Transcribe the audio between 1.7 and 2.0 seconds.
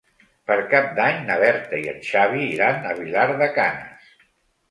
i